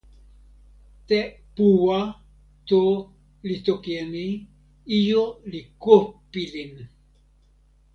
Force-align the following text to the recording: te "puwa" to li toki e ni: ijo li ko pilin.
te 1.07 1.19
"puwa" 1.55 1.99
to 2.67 2.81
li 3.47 3.55
toki 3.65 3.91
e 4.01 4.03
ni: 4.13 4.27
ijo 4.99 5.23
li 5.51 5.61
ko 5.83 5.95
pilin. 6.31 6.73